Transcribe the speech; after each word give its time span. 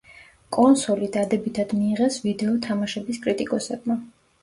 კონსოლი 0.55 1.09
დადებითად 1.17 1.77
მიიღეს 1.83 2.19
ვიდეო 2.27 2.57
თამაშების 2.67 3.25
კრიტიკოსებმა. 3.29 4.05